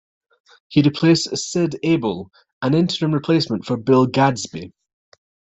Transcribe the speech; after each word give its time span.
He 0.69 0.81
replaced 0.81 1.37
Sid 1.37 1.75
Abel, 1.83 2.31
an 2.63 2.73
interim 2.73 3.13
replacement 3.13 3.65
for 3.67 3.77
Bill 3.77 4.07
Gadsby. 4.07 4.73